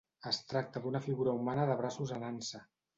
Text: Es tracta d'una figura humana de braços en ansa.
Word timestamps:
Es 0.29 0.39
tracta 0.53 0.83
d'una 0.87 1.03
figura 1.05 1.37
humana 1.43 1.69
de 1.75 1.79
braços 1.85 2.19
en 2.21 2.31
ansa. 2.35 2.69